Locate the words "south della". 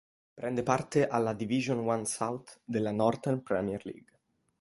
2.07-2.89